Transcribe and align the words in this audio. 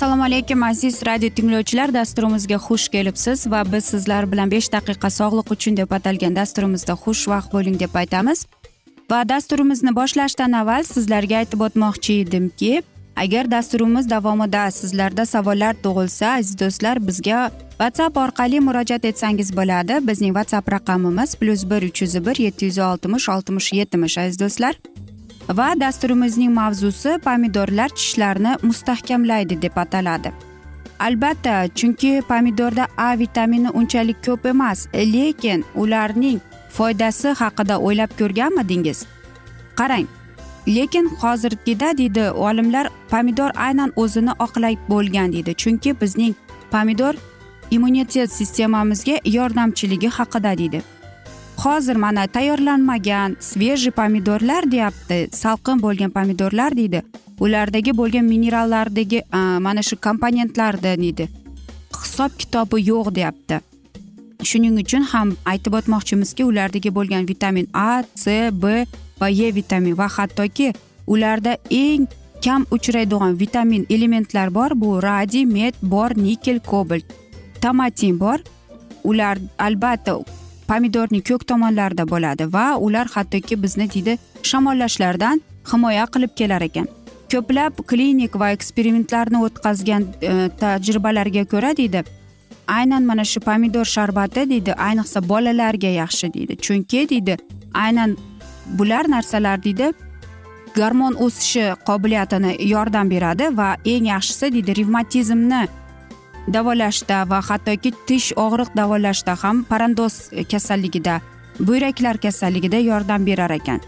assalomu 0.00 0.24
alaykum 0.24 0.62
aziz 0.62 1.02
radio 1.06 1.28
tinglovchilar. 1.28 1.90
Dasturimizga 1.94 2.56
xush 2.66 2.88
kelibsiz 2.88 3.46
va 3.52 3.60
biz 3.72 3.84
sizlar 3.84 4.24
bilan 4.32 4.50
besh 4.50 4.68
daqiqa 4.72 5.10
sog'liq 5.10 5.52
uchun 5.54 5.76
deb 5.76 5.90
atalgan 5.92 6.36
dasturimizda 6.38 6.94
xushvaqt 7.02 7.52
bo'ling 7.52 7.76
deb 7.82 7.94
aytamiz. 8.02 8.46
Va 9.10 9.20
dasturimizni 9.28 9.92
boshlashdan 10.00 10.56
avval 10.60 10.88
sizlarga 10.88 11.42
aytib 11.42 11.60
o'tmoqchi 11.66 12.16
edimki 12.24 12.72
agar 13.20 13.50
dasturimiz 13.50 14.10
davomida 14.10 14.70
sizlarda 14.70 15.26
savollar 15.26 15.74
tug'ilsa 15.84 16.26
aziz 16.38 16.58
do'stlar 16.58 17.06
bizga 17.06 17.50
whatsapp 17.80 18.16
orqali 18.16 18.60
murojaat 18.60 19.04
etsangiz 19.04 19.56
bo'ladi. 19.56 19.94
Bizning 20.08 20.32
whatsapp 20.36 20.72
raqamimiz 20.72 21.34
plyus 21.40 21.62
bir 21.70 21.82
uch 21.88 22.02
yuz 22.02 22.14
bir 22.26 22.36
yetti 22.44 22.64
yuz 22.64 22.78
oltmish 22.78 23.28
oltmish 23.28 23.72
yetmish 23.72 24.18
aziz 24.18 24.40
do'stlar. 24.40 24.74
Va 25.58 25.68
dasturimizning 25.80 26.52
mavzusi 26.60 27.18
pomidorlar 27.24 27.88
tishlarni 27.88 28.52
mustahkamlaydi 28.62 29.62
deb 29.62 29.76
ataladi. 29.76 30.32
Albatta 31.00 31.68
chunki 31.74 32.22
pomidorda 32.28 32.86
a 32.96 33.18
vitamini 33.18 33.70
unchalik 33.70 34.24
ko'p 34.26 34.46
emas 34.46 34.86
lekin 34.94 35.64
ularning 35.74 36.40
foydasi 36.76 37.28
haqida 37.42 37.78
o'ylab 37.78 38.10
ko'rganmidingiz? 38.18 38.98
Qarang 39.76 40.06
lekin 40.66 41.06
hozirgida 41.20 41.98
deydi 41.98 42.30
olimlar 42.30 42.88
pomidor 43.10 43.50
aynan 43.56 43.92
o'zini 43.96 44.32
oqlay 44.38 44.76
bo'lgan 44.88 45.32
deydi. 45.32 45.54
Chunki 45.54 46.00
bizning 46.00 46.34
pomidor 46.70 47.14
immunitet 47.70 48.32
sistemamizga 48.32 49.16
yordamchiligi 49.24 50.08
haqida 50.08 50.58
deydi. 50.58 50.82
Hozir 51.56 51.96
mana 51.96 52.26
tayyorlanmagan 52.26 53.36
svejiy 53.40 53.90
pomidorlar 53.90 54.70
deyapti 54.70 55.28
salqin 55.32 55.82
bo'lgan 55.82 56.10
pomidorlar 56.10 56.76
deydi. 56.76 57.02
Ulardagi 57.40 57.96
bo'lgan 57.96 58.24
minerallardagi 58.24 59.22
mana 59.60 59.82
shu 59.82 59.96
komponentlarda 59.96 60.96
deydi. 61.02 61.28
Hisob 62.02 62.30
kitobi 62.38 62.88
yo'q 62.88 63.14
deyapti. 63.14 63.60
Shuning 64.44 64.78
uchun 64.82 65.02
ham 65.12 65.36
aytib 65.44 65.74
o'tmoqchimizki 65.78 66.44
ulardagi 66.44 66.90
bo'lgan 66.94 67.28
vitamin 67.28 67.68
a 67.74 68.02
c 68.22 68.50
b 68.62 68.86
va 69.20 69.28
e 69.30 69.52
vitamin 69.54 69.96
va 69.98 70.08
hattoki 70.16 70.72
ularda 71.06 71.56
eng 71.70 72.06
kam 72.44 72.66
uchraydigan 72.70 73.38
vitamin 73.38 73.86
elementlar 73.90 74.54
bor. 74.54 74.70
Bu 74.74 75.02
radiy 75.02 75.44
med 75.44 75.74
bor 75.82 76.10
nikel 76.16 76.60
kobalt. 76.60 77.04
Tomatin 77.60 78.18
bor. 78.20 78.38
Ular 79.04 79.38
albatta 79.58 80.18
pomidorning 80.68 81.24
ko'k 81.26 81.44
tomonlarida 81.50 82.04
bo'ladi 82.06 82.46
va 82.52 82.76
ular 82.86 83.08
hattoki 83.14 83.56
bizni 83.62 83.88
deydi 83.94 84.16
shamollashlardan 84.50 85.40
himoya 85.72 86.06
qilib 86.14 86.32
kelar 86.40 86.62
ekan. 86.68 86.88
Ko'plab 87.32 87.82
klinik 87.90 88.36
va 88.40 88.50
eksperimentlarni 88.56 89.42
o'tkazgan 89.46 90.06
e, 90.22 90.32
tajribalarga 90.60 91.44
ko'ra 91.52 91.76
deydi 91.80 92.04
aynan 92.78 93.02
mana 93.10 93.24
shu 93.24 93.40
pomidor 93.40 93.86
sharbati 93.94 94.46
deydi 94.52 94.72
ayniqsa 94.88 95.28
bolalarga 95.32 95.90
yaxshi 96.02 96.32
deydi. 96.34 96.56
Chunki 96.66 97.08
deydi 97.12 97.36
aynan 97.84 98.16
bular 98.78 99.04
narsalar 99.10 99.62
deydi 99.62 99.92
gormon 100.76 101.14
o'sishi 101.26 101.66
qobiliyatini 101.88 102.52
yordam 102.72 103.10
beradi 103.10 103.50
va 103.56 103.68
eng 103.84 104.06
yaxshisi 104.14 104.52
deydi 104.56 104.76
revmatizmni 104.80 105.62
davolashda 106.54 107.18
va 107.30 107.40
hattoki 107.48 107.92
tish 108.06 108.32
og'riq 108.46 108.70
davolashda 108.76 109.34
ham 109.42 109.64
parandoz 109.70 110.14
kasalligida 110.52 111.20
buyraklar 111.60 112.16
kasalligida 112.18 112.76
yordam 112.76 113.26
berar 113.26 113.50
ekan. 113.50 113.80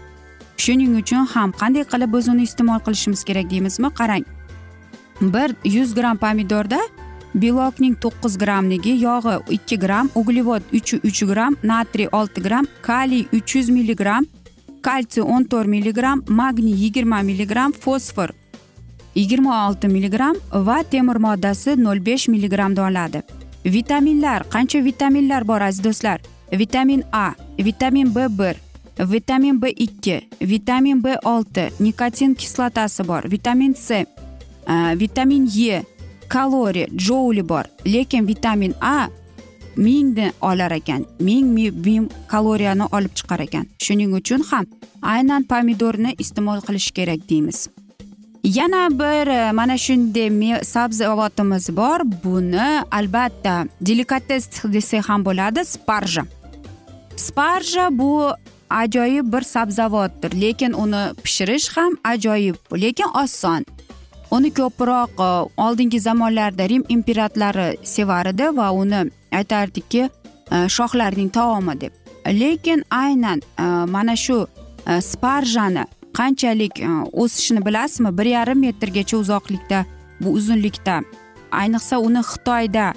Shuning 0.57 0.97
uchun 1.01 1.25
ham 1.33 1.51
qanday 1.61 1.83
qilib 1.91 2.13
biz 2.15 2.27
uni 2.27 2.43
iste'mol 2.49 2.79
qilishimiz 2.85 3.23
kerak 3.23 3.49
deymizmi? 3.49 3.89
Qarang. 3.99 4.25
Bir 5.21 5.55
yuz 5.75 5.95
gramm 5.95 6.17
pomidorda 6.17 6.79
belokning 7.35 7.95
to'qqiz 8.03 8.37
grammligi 8.43 8.93
yog'i 9.07 9.35
ikki 9.57 9.79
gramm 9.79 10.09
uglevod 10.15 10.63
uch 10.77 10.93
uch 11.09 11.21
gramm 11.31 11.55
natriy 11.63 12.07
olti 12.11 12.41
gramm 12.47 12.67
kaliy 12.81 13.25
uch 13.37 13.55
yuz 13.55 13.69
milligramm 13.69 14.25
kalsiy 14.87 15.23
o'n 15.35 15.43
to'rt 15.51 15.71
milligramm 15.75 16.25
magniy 16.39 16.75
yigirma 16.83 17.21
milligramm 17.29 17.71
fosfor 17.85 18.33
yigirma 19.15 19.67
olti 19.67 19.87
milligramm 19.95 20.41
va 20.67 20.81
temir 20.91 21.21
moddasi 21.27 21.77
nol 21.83 22.05
besh 22.09 22.27
milligrammni 22.33 22.81
oladi 22.89 23.23
vitaminlar 23.65 24.43
qancha 24.49 24.83
vitaminlar 24.85 25.47
bor 25.47 25.61
aziz 25.61 25.83
do'stlar? 25.83 26.21
Vitamin 26.51 27.03
a 27.11 27.33
vitamin 27.57 28.15
b 28.15 28.27
bir 28.39 28.55
vitamin 28.99 29.61
b 29.61 29.69
ikki 29.69 30.21
vitamin 30.41 31.03
b 31.03 31.17
olti 31.23 31.69
nikotin 31.79 32.33
kislotasi 32.33 33.07
bor 33.07 33.31
vitamin 33.31 33.73
c 33.73 33.95
e, 33.95 34.05
vitamin 34.99 35.47
e 35.69 35.83
kaloriya 36.27 36.87
jouli 36.95 37.49
bor. 37.49 37.63
Lekin 37.85 38.27
vitamin 38.27 38.73
a 38.81 39.07
mingni 39.75 40.31
olar 40.41 40.71
ekan 40.71 41.05
ming 41.19 41.53
ming 41.85 42.09
kaloriyani 42.27 42.89
olib 42.91 43.13
chiqar 43.15 43.39
ekan. 43.39 43.65
Shuning 43.79 44.13
uchun 44.19 44.43
ham 44.51 44.65
aynan 45.01 45.43
pomidorni 45.43 46.15
iste'mol 46.19 46.59
qilish 46.67 46.91
kerak 46.91 47.29
deymiz. 47.29 47.67
Yana 48.43 48.89
bir 48.99 49.27
e, 49.27 49.51
mana 49.51 49.77
shunday 49.77 50.63
sabzavotimiz 50.63 51.75
bor. 51.77 51.99
Buni 52.23 52.83
albatta 52.91 53.65
delikates 53.81 54.49
desak 54.63 55.09
ham 55.09 55.25
bo'ladi 55.25 55.65
sparja. 55.65 56.25
Sparja 57.15 57.87
bu 57.91 58.31
ajoyib 58.69 59.33
bir 59.33 59.41
sabzavotdir 59.41 60.41
lekin 60.41 60.73
uni 60.73 61.03
pishirish 61.23 61.69
ham 61.77 61.93
ajoyib 62.03 62.55
lekin 62.73 63.07
oson. 63.23 63.65
Uni 64.31 64.53
ko'proq 64.53 65.09
e, 65.19 65.29
oldingi 65.57 65.99
zamonlarda 65.99 66.69
rim 66.69 66.83
imperatorlari 66.89 67.77
sevar 67.83 68.25
edi 68.25 68.57
va 68.57 68.71
uni 68.71 69.09
aytardikki 69.33 70.09
e, 70.51 70.69
shohlarning 70.75 71.31
taomi 71.33 71.81
deb. 71.81 71.93
Lekin 72.27 72.83
aynan 72.89 73.41
e, 73.59 73.63
mana 73.95 74.15
shu 74.15 74.47
e, 74.87 75.01
sparjani 75.01 75.85
qanchalik 76.13 76.79
e, 76.79 76.89
o'sishini 77.11 77.65
bilasizmi? 77.65 78.17
Bir 78.17 78.25
yarim 78.25 78.59
metrgacha 78.59 79.17
uzoqlikda 79.17 79.85
bu 80.21 80.29
uzunlikda. 80.29 81.01
Ayniqsa 81.51 81.97
uni 81.97 82.21
xitoyda 82.31 82.93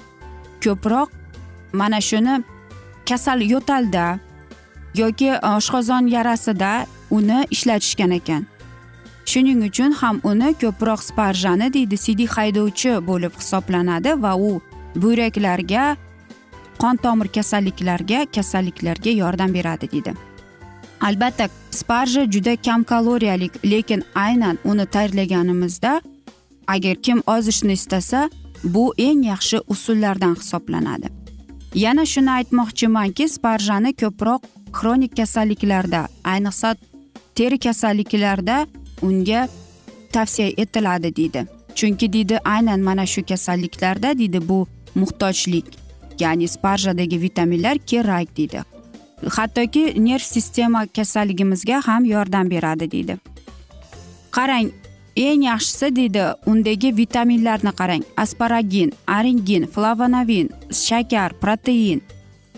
ko'proq 0.63 1.09
mana 1.73 2.01
shuni 2.01 2.43
kasal 3.09 3.41
yo'talda 3.41 4.19
yoki 4.95 5.31
oshqozon 5.55 6.07
yarasida 6.15 6.85
uni 7.11 7.45
ishlatishgan 7.51 8.11
ekan. 8.19 8.45
Shuning 9.25 9.61
uchun 9.69 9.91
ham 9.91 10.21
uni 10.23 10.53
ko'proq 10.61 11.01
sparjani 11.09 11.67
deydi 11.73 11.97
sidik 12.05 12.31
haydovchi 12.37 12.91
bo'lib 13.09 13.33
hisoblanadi 13.39 14.11
va 14.23 14.33
u 14.49 14.51
buyraklarga 14.95 15.85
qon 16.81 16.95
tomir 16.97 17.27
kasalliklarga 17.27 18.25
kasalliklarga 18.35 19.09
yordam 19.09 19.53
beradi 19.53 19.91
deydi. 19.91 20.13
Albatta 21.01 21.49
sparja 21.71 22.23
juda 22.31 22.55
kam 22.55 22.83
kaloriyalik 22.83 23.65
lekin 23.71 24.03
aynan 24.15 24.57
uni 24.65 24.85
tayyorlaganimizda 24.85 26.01
agar 26.67 26.95
kim 26.95 27.23
ozishni 27.27 27.71
istasa 27.71 28.29
bu 28.63 28.93
eng 28.97 29.25
yaxshi 29.25 29.57
usullardan 29.67 30.35
hisoblanadi. 30.35 31.07
Yana 31.75 32.05
shuni 32.05 32.31
aytmoqchimanki 32.31 33.29
sparjani 33.29 33.93
ko'proq 33.93 34.41
xronik 34.77 35.17
kasalliklarda 35.17 36.07
ayniqsa 36.23 36.75
teri 37.35 37.59
kasalliklarda 37.59 38.67
unga 39.01 39.47
tavsiya 40.13 40.49
etiladi 40.57 41.15
deydi. 41.15 41.45
Chunki 41.75 42.13
deydi 42.13 42.37
aynan 42.45 42.79
mana 42.79 43.05
shu 43.05 43.25
kasalliklarda 43.25 44.17
deydi 44.19 44.49
bu 44.49 44.67
muhtojlik. 44.95 45.86
Ya'ni 46.19 46.47
sparjadagi 46.47 47.21
vitaminlar 47.21 47.77
kerak 47.77 48.37
deydi. 48.37 48.63
Hattoki 49.29 49.93
nerv 50.05 50.23
sistema 50.23 50.85
kasalligimizga 50.87 51.81
ham 51.85 52.05
yordam 52.05 52.49
beradi 52.49 52.91
deydi. 52.91 53.17
Qarang 54.31 54.69
eng 55.15 55.43
yaxshisi 55.43 55.95
deydi 55.95 56.25
undagi 56.45 56.97
vitaminlarni 56.97 57.71
qarang. 57.79 58.03
Asparagin 58.17 58.91
aringin 59.07 59.65
flavonovin 59.67 60.49
shakar 60.71 61.33
protein 61.41 62.01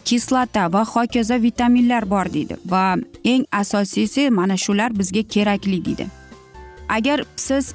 kislota 0.06 0.74
va 0.74 0.84
hokazo 0.86 1.42
vitaminlar 1.42 2.10
bor 2.10 2.34
deydi. 2.34 2.58
Va 2.66 2.96
eng 3.24 3.46
asosiysi 3.52 4.30
mana 4.30 4.58
shular 4.58 5.00
bizga 5.00 5.24
kerakli 5.24 5.86
deydi. 5.86 6.08
Agar 6.90 7.24
siz 7.36 7.74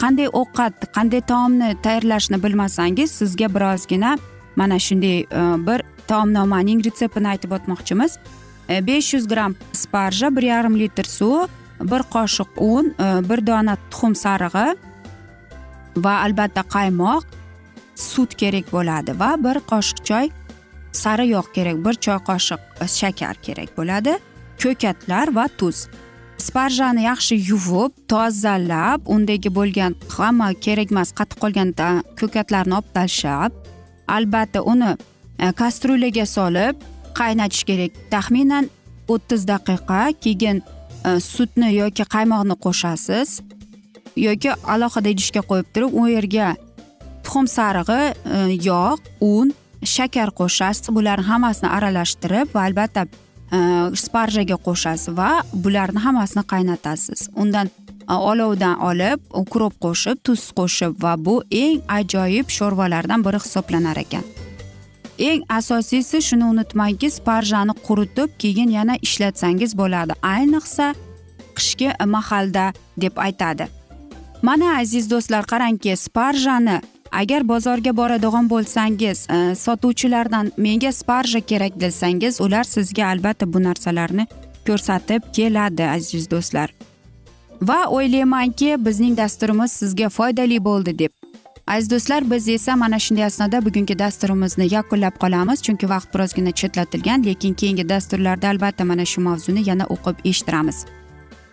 qanday 0.00 0.28
ovqat 0.32 0.74
qanday 0.96 1.20
taomni 1.20 1.74
tayyorlashni 1.84 2.42
bilmasangiz 2.42 3.10
sizga 3.10 3.48
birozgina 3.54 4.18
mana 4.60 4.78
shunday 4.86 5.18
e, 5.20 5.42
bir 5.66 5.80
taomnomaning 6.10 6.84
retseptini 6.86 7.28
aytib 7.32 7.56
o'tmoqchimiz. 7.56 8.18
E, 8.68 8.86
besh 8.86 9.14
yuz 9.14 9.28
gramm 9.32 9.56
sparja 9.72 10.28
bir 10.36 10.44
yarim 10.52 10.76
litr 10.82 11.08
suv 11.18 11.48
bir 11.92 12.02
qoshiq 12.14 12.60
un 12.72 12.92
e, 12.92 13.08
bir 13.28 13.46
dona 13.46 13.76
tuxum 13.90 14.14
sarig'i 14.24 14.68
va 16.04 16.14
albatta 16.26 16.62
qaymoq 16.76 17.24
sut 18.10 18.34
kerak 18.42 18.66
bo'ladi 18.76 19.16
va 19.22 19.30
bir 19.46 19.62
qoshiq 19.72 20.04
choy 20.10 20.26
sari 21.02 21.26
yog' 21.34 21.50
kerak 21.56 21.80
bir 21.86 21.94
choy 22.04 22.20
qoshiq 22.30 22.60
shakar 22.98 23.36
kerak 23.46 23.70
bo'ladi 23.78 24.18
ko'katlar 24.62 25.34
va 25.38 25.48
tuz. 25.58 25.88
Sparjani 26.40 27.02
yaxshi 27.04 27.36
yuvib 27.50 27.92
tozalab 28.12 29.08
undagi 29.14 29.50
bo'lgan 29.58 29.92
hamma 30.16 30.48
kerak 30.66 30.88
qatib 31.18 31.38
qolgan 31.42 31.68
ko'katlarni 32.20 32.74
olib 32.78 32.88
tashlab 32.96 33.59
albatta 34.16 34.62
uni 34.72 34.92
e, 35.38 36.26
solib 36.36 36.76
qaynatish 37.20 37.64
kerak. 37.68 37.92
Taxminan 38.10 38.70
o'ttiz 39.08 39.46
daqiqa 39.52 40.02
keyin 40.24 40.62
e, 41.08 41.20
sutni 41.20 41.74
yoki 41.74 42.04
qaymoqni 42.14 42.56
qo'shasiz 42.64 43.40
yoki 44.16 44.50
alohida 44.74 45.08
idishga 45.14 45.42
qo'yib 45.50 45.72
turib 45.74 45.96
u 46.00 46.06
yerga 46.08 46.54
tuxum 47.24 47.46
sarig'i 47.56 48.02
e, 48.10 48.38
yog' 48.70 49.10
un 49.20 49.52
shakar 49.94 50.30
qo'shasiz. 50.40 50.90
Bularni 50.96 51.26
hammasini 51.32 51.70
aralashtirib 51.76 52.54
va 52.54 52.64
albatta 52.68 53.06
e, 53.06 53.58
sparjaga 54.04 54.56
qo'shasiz 54.66 55.14
va 55.20 55.30
bularni 55.64 56.00
hammasini 56.06 56.44
qaynatasiz. 56.52 57.28
Undan 57.42 57.70
olovdan 58.18 58.80
olib 58.80 59.20
ukrop 59.42 59.74
qo'shib 59.84 60.22
tuz 60.24 60.50
qo'shib 60.58 61.02
va 61.02 61.14
bu 61.24 61.42
eng 61.50 61.80
ajoyib 61.98 62.48
sho'rvalardan 62.56 63.24
biri 63.24 63.38
hisoblanar 63.44 63.96
ekan. 63.96 64.24
Eng 65.18 65.42
asosiysi 65.48 66.22
shuni 66.22 66.44
unutmangki 66.44 67.10
sparjani 67.10 67.74
quritib 67.86 68.30
keyin 68.38 68.70
yana 68.78 68.96
ishlatsangiz 69.02 69.76
bo'ladi. 69.80 70.12
Ayniqsa 70.22 70.94
qishki 71.56 71.88
mahalda 72.06 72.72
deb 72.96 73.16
aytadi. 73.26 73.68
Mana 74.42 74.78
aziz 74.80 75.10
do'stlar 75.10 75.44
qarangki 75.52 75.96
sparjani 75.96 76.80
agar 77.12 77.48
bozorga 77.48 77.96
boradigan 77.96 78.48
bo'lsangiz 78.50 79.26
e, 79.30 79.54
sotuvchilardan 79.54 80.52
menga 80.56 80.92
sparja 80.92 81.40
kerak 81.40 81.80
desangiz 81.80 82.40
ular 82.40 82.64
sizga 82.64 83.06
albatta 83.12 83.52
bu 83.52 83.62
narsalarni 83.62 84.26
ko'rsatib 84.66 85.22
keladi 85.36 85.84
aziz 85.96 86.30
do'stlar. 86.30 86.70
Va 87.62 87.86
o'ylaymanki 87.86 88.76
bizning 88.84 89.16
dasturimiz 89.16 89.72
sizga 89.72 90.08
foydali 90.08 90.64
bo'ldi 90.64 90.98
deb. 90.98 91.10
Aziz 91.66 91.90
do'stlar 91.90 92.30
biz 92.30 92.48
esa 92.48 92.76
mana 92.76 92.98
shunday 92.98 93.24
asnoda 93.24 93.64
bugungi 93.66 93.98
dasturimizni 93.98 94.66
yakunlab 94.74 95.18
qolamiz 95.22 95.62
chunki 95.62 95.88
vaqt 95.88 96.14
birozgina 96.14 96.50
chetlatilgan 96.50 97.24
lekin 97.24 97.54
keyingi 97.54 97.88
dasturlarda 97.88 98.48
albatta 98.48 98.84
mana 98.84 99.04
shu 99.04 99.20
mavzuni 99.20 99.68
yana 99.68 99.84
o'qib 99.84 100.16
eshittiramiz. 100.24 100.86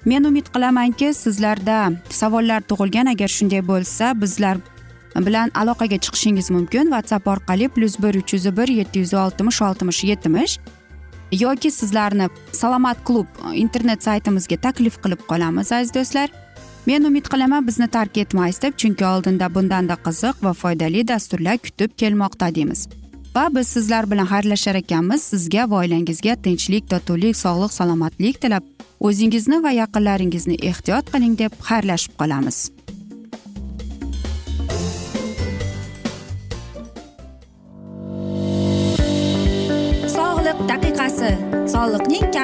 Men 0.06 0.24
umid 0.24 0.48
qilamanki 0.54 1.14
sizlarda 1.14 1.92
savollar 2.10 2.62
tug'ilgan 2.62 3.06
agar 3.14 3.28
shunday 3.28 3.62
bo'lsa 3.68 4.22
bizlar 4.22 4.58
bilan 5.16 5.52
aloqaga 5.62 5.98
chiqishingiz 5.98 6.50
mumkin. 6.50 6.86
Whatsapp 6.94 7.28
orqali 7.28 7.68
plyus 7.68 8.00
bir 8.04 8.16
uch 8.16 8.34
yuz 8.34 8.58
bir 8.58 8.68
yetti 8.68 9.00
yuz 9.00 9.14
oltmish 9.14 9.62
oltmish 9.62 10.04
yetmish 10.04 10.60
yoki 11.32 11.72
sizlarni 11.72 12.30
salomat 12.52 13.06
klub 13.06 13.28
e, 13.44 13.56
internet 13.56 14.04
saytimizga 14.04 14.58
taklif 14.58 15.00
qilib 15.04 15.24
qolamiz 15.30 15.72
aziz 15.72 15.94
do'stlar. 15.96 16.30
Men 16.86 17.04
umid 17.04 17.28
qilaman 17.32 17.68
bizni 17.68 17.88
tark 17.88 18.18
etmaysiz 18.18 18.62
deb 18.62 18.78
chunki 18.78 19.06
oldinda 19.06 19.50
bundanda 19.56 19.98
qiziq 20.06 20.40
va 20.44 20.54
foydali 20.54 21.08
dasturlar 21.08 21.58
kutib 21.58 21.98
kelmoqda 21.98 22.56
deymiz. 22.56 22.88
Va 23.36 23.48
biz 23.56 23.68
sizlar 23.68 24.12
bilan 24.12 24.28
xayrlashar 24.32 24.76
ekanmiz. 24.76 25.22
Sizga 25.34 25.70
va 25.70 25.84
oilangizga 25.84 26.36
tinchlik 26.46 26.90
totuvlik 26.90 27.36
sog'lik 27.44 27.74
salomatlik 27.80 28.42
tilab 28.42 28.64
o'zingizni 29.00 29.62
va 29.64 29.76
yaqinlaringizni 29.82 30.58
ehtiyot 30.72 31.12
qiling 31.14 31.38
deb 31.44 31.62
xayrlashib 31.70 32.16
qolamiz. 32.22 32.77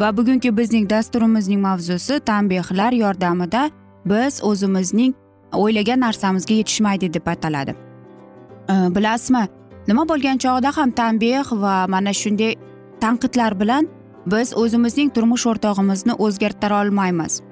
Va 0.00 0.16
bugungi 0.16 0.56
bizning 0.56 0.90
dasturimizning 0.90 1.60
mavzusi 1.60 2.20
tanbehlar 2.20 2.92
yordamida 2.92 3.70
biz 4.04 4.40
o'zimizning 4.50 5.14
o'ylagan 5.52 6.00
narsamizga 6.00 6.54
yetishmaydi 6.54 7.12
deb 7.14 7.26
ataladi. 7.26 7.74
Bilasizmi 8.96 9.44
nima 9.88 10.06
bo'lgan 10.10 10.40
chog'da 10.44 10.72
ham 10.76 10.90
tanbeh 11.00 11.52
va 11.62 11.74
mana 11.94 12.12
shunday 12.22 12.54
tanqidlar 13.04 13.60
bilan 13.60 13.88
biz 14.32 14.56
o'zimizning 14.62 15.12
turmush 15.14 15.46
o'rtog'imizni 15.52 16.14
o'zgartira 16.24 16.80
olmaymiz. 16.82 17.42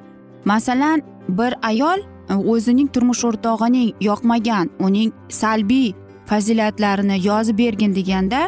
Masalan 0.44 1.02
bir 1.28 1.52
ayol 1.62 1.98
e, 2.32 2.34
o'zining 2.52 2.88
turmush 2.94 3.24
o'rtog'ining 3.28 3.88
yoqmagan 4.00 4.70
uning 4.86 5.12
salbiy 5.28 5.92
fazilatlarini 6.26 7.16
yozib 7.28 7.58
bergin 7.58 7.94
deganda 7.98 8.40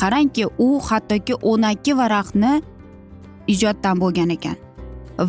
qarangki 0.00 0.44
u 0.58 0.68
hattoki 0.88 1.34
o'n 1.50 1.62
ikki 1.72 1.96
varaqni 2.00 2.52
ijoddan 3.54 4.00
bo'lgan 4.02 4.30
ekan. 4.36 4.56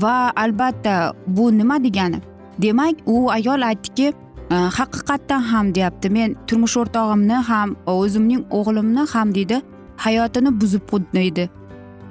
Va 0.02 0.32
albatta 0.36 1.14
bu 1.28 1.52
nima 1.58 1.84
degani? 1.84 2.20
Demak 2.62 2.96
u 3.06 3.30
ayol 3.32 3.62
aytdiki 3.62 4.14
haqiqatdan 4.50 5.42
ham 5.52 5.76
deyapti. 5.76 6.10
Men 6.10 6.36
turmush 6.48 6.78
o'rtog'imni 6.82 7.38
ham 7.52 7.76
o'zimning 7.86 8.44
o'g'limni 8.58 9.08
ham 9.14 9.34
deydi 9.36 9.62
hayotini 10.06 10.52
buzib 10.62 10.84
qo'ydi. 10.92 11.50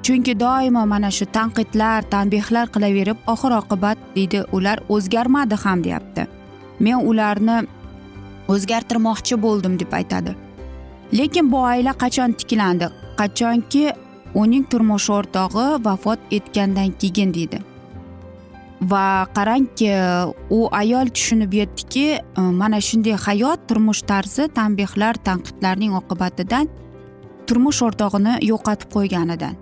Chunki 0.02 0.40
doimo 0.40 0.86
mana 0.86 1.10
shu 1.10 1.26
tanqidlar 1.36 2.02
tanbehlar 2.12 2.66
qilaverib 2.74 3.18
oxir 3.32 3.52
oqibat 3.60 3.98
deydi 4.16 4.42
ular 4.52 4.78
o'zgarmadi 4.94 5.56
ham 5.64 5.84
deyapti. 5.84 6.26
Men 6.84 6.98
ularni 7.10 7.56
o'zgartirmoqchi 8.52 9.42
bo'ldim 9.44 9.74
deb 9.80 9.92
aytadi. 9.98 10.36
Lekin 11.18 11.52
bu 11.52 11.58
oila 11.70 11.92
qachon 12.02 12.32
tiklandi? 12.38 12.86
Qachonki 13.20 13.84
uning 14.42 14.64
turmush 14.70 15.08
o'rtog'i 15.10 15.66
vafot 15.84 16.20
etgandan 16.38 16.94
keyin 17.00 17.34
deydi. 17.34 17.60
Va 18.90 19.26
qarangki 19.34 19.88
u 20.50 20.58
ayol 20.80 21.08
tushunib 21.14 21.54
yetdiki 21.60 22.04
e, 22.18 22.42
mana 22.60 22.80
shunday 22.88 23.16
hayot 23.26 23.64
turmush 23.68 24.02
tarzi 24.10 24.48
tanbehlar 24.58 25.18
tanqidlarning 25.28 25.96
oqibatidan 26.00 26.68
turmush 27.46 27.80
o'rtog'ini 27.86 28.36
yo'qotib 28.50 28.92
qo'yganidan. 28.94 29.56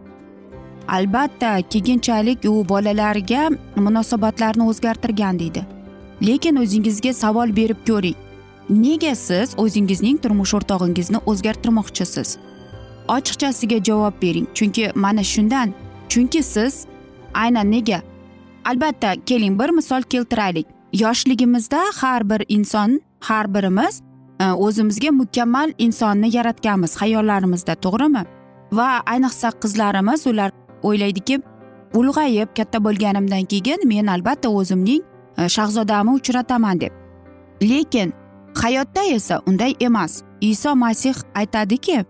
Albatta 0.97 1.55
keyinchalik 1.73 2.45
u 2.45 2.55
bolalarga 2.69 3.49
munosabatlarni 3.77 4.69
o'zgartirgan 4.71 5.39
deydi. 5.39 5.65
Lekin 6.29 6.61
o'zingizga 6.63 7.13
savol 7.13 7.57
berib 7.57 7.81
ko'ring. 7.89 8.19
Nega 8.69 9.15
siz 9.15 9.55
o'zingizning 9.63 10.21
turmush 10.23 10.55
o'rtog'ingizni 10.59 11.19
o'zgartirmoqchisiz? 11.33 12.37
Ochiqchasiga 13.09 13.79
javob 13.85 14.23
bering. 14.23 14.47
Chunki 14.55 14.93
mana 14.95 15.25
shundan. 15.25 15.75
Chunki 16.09 16.43
siz 16.43 16.87
aynan 17.35 17.71
nega? 17.73 18.03
Albatta 18.65 19.15
keling 19.27 19.59
bir 19.59 19.69
misol 19.69 20.03
keltiraylik. 20.03 20.67
Yoshligimizda 20.93 21.81
har 22.01 22.31
bir 22.31 22.45
inson 22.49 23.01
har 23.21 23.55
birimiz 23.55 24.03
e, 24.41 24.45
o'zimizga 24.53 25.11
mukammal 25.11 25.73
insonni 25.79 26.37
yaratganmiz 26.37 26.97
xayollarimizda 26.97 27.75
to'g'rimi? 27.75 28.25
Va 28.73 28.89
ayniqsa 29.07 29.51
qizlarimiz 29.63 30.27
ular 30.27 30.51
o'ylaydiki 30.83 31.41
ulg'ayib 31.95 32.49
katta 32.57 32.85
bo'lganimdan 32.85 33.45
keyin 33.45 33.89
men 33.89 34.07
albatta 34.07 34.49
o'zimning 34.49 35.03
e, 35.39 35.49
shahzodamni 35.49 36.13
uchrataman 36.19 36.81
deb. 36.81 36.93
Lekin 37.63 38.13
hayotda 38.63 39.03
esa 39.17 39.43
unday 39.47 39.75
emas. 39.81 40.23
Iso 40.41 40.77
masih 40.77 41.15
aytadiki 41.35 42.05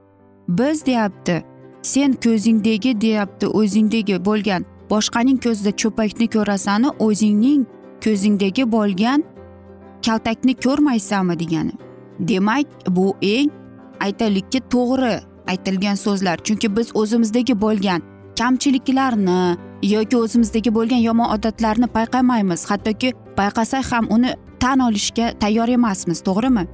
biz 0.49 0.87
deyapti. 0.87 1.45
Sen 1.83 2.13
ko'zingdagi 2.13 3.01
deyapti 3.01 3.47
o'zingdagi 3.47 4.25
bo'lgan. 4.25 4.65
Boshqaning 4.91 5.39
ko'zida 5.45 5.71
cho'pakni 5.81 6.27
ko'rasanu 6.35 6.89
o'zingning 6.99 7.67
ko'zingdagi 8.05 8.73
bo'lgan 8.73 9.25
kaltakni 10.07 10.55
ko'rmaysanmi 10.55 11.39
degani. 11.39 11.75
Demak 12.19 12.67
bu 12.97 13.17
eng 13.23 13.51
aytaylikki 14.01 14.61
to'g'ri 14.73 15.21
aytilgan 15.47 15.95
so'zlar. 15.95 16.37
Chunki 16.47 16.77
biz 16.77 16.89
o'zimizdagi 16.95 17.61
bo'lgan 17.61 18.03
kamchiliklarni 18.39 19.57
yoki 19.83 20.17
o'zimizdagi 20.17 20.75
bo'lgan 20.75 21.03
yomon 21.09 21.29
odatlarni 21.35 21.87
payqamaymiz. 21.87 22.71
Hattoki 22.71 23.13
payqasak 23.37 23.93
ham 23.93 24.07
uni 24.11 24.35
tan 24.61 24.79
olishga 24.79 25.27
tayyor 25.39 25.69
emasmiz 25.69 26.21
to'g'rimi? 26.29 26.67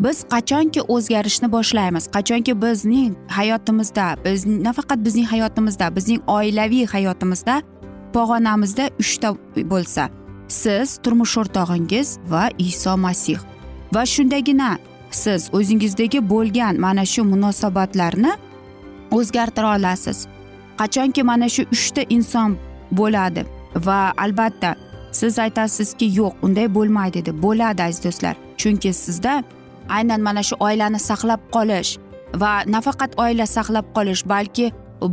Biz 0.00 0.24
qachonki 0.32 0.80
o'zgarishni 0.94 1.48
boshlaymiz 1.52 2.04
qachonki 2.16 2.62
bizning 2.62 3.12
hayotimizda 3.38 4.06
biz 4.24 4.46
nafaqat 4.46 4.98
bizning 5.06 5.26
hayotimizda 5.26 5.96
bizning 5.96 6.20
oilaviy 6.26 6.86
hayotimizda 6.86 7.62
pog'onamizda 8.14 8.90
uchta 9.02 9.28
bo'lsa 9.72 10.08
siz 10.48 10.98
turmush 11.02 11.36
o'rtog'ingiz 11.40 12.18
va 12.30 12.48
iso 12.58 12.96
masih. 12.96 13.38
Va 13.94 14.06
shundagina 14.06 14.78
siz 15.10 15.50
o'zingizdagi 15.52 16.20
bo'lgan 16.30 16.80
mana 16.80 17.04
shu 17.04 17.24
munosabatlarni 17.24 18.32
o'zgartira 19.10 19.76
olasiz. 19.76 20.26
Qachonki 20.80 21.22
mana 21.22 21.48
shu 21.48 21.62
uchta 21.72 22.02
inson 22.16 22.56
bo'ladi 22.92 23.44
va 23.86 24.12
albatta 24.24 24.74
siz 25.12 25.38
aytasizki 25.38 26.06
yo'q 26.18 26.32
unday 26.42 26.68
bo'lmaydi 26.76 27.24
deb 27.26 27.36
bo'ladi 27.42 27.82
aziz 27.82 28.04
do'stlar. 28.04 28.34
Chunki 28.60 28.92
sizda 28.92 29.42
aynan 29.96 30.20
mana 30.20 30.42
shu 30.48 30.54
oilani 30.66 31.00
saqlab 31.08 31.40
qolish 31.54 31.90
va 32.40 32.52
nafaqat 32.74 33.10
oila 33.24 33.46
saqlab 33.56 33.86
qolish 33.96 34.22
balki 34.32 34.66